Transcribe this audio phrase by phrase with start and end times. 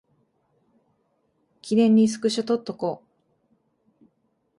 [1.61, 3.03] 記念にスクショ撮っとこ